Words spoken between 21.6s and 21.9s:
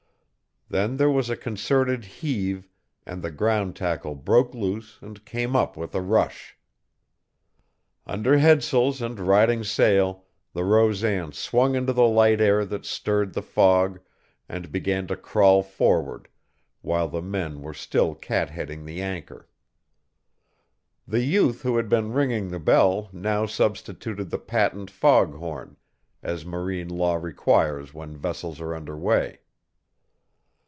who had